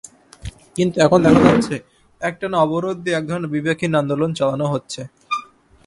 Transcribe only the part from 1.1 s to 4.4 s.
দেখা যাচ্ছে, একটানা অবরোধ দিয়ে একধরনের বিবেকহীন আন্দোলন